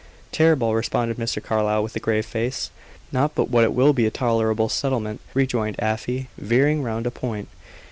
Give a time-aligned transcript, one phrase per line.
[0.31, 1.43] "Terrible!" responded Mr.
[1.43, 2.71] Carlyle, with a grave face.
[3.11, 7.49] "Not but what it will be a tolerable settlement," rejoined Afy, veering round a point.